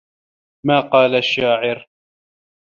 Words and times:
مَا 0.65 0.81
قَالَ 0.81 1.15
الشَّاعِرُ 1.15 1.89